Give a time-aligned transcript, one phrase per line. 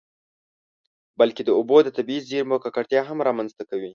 [1.19, 3.89] بلکې د اوبو د طبیعي زیرمو ککړتیا هم رامنځته کوي.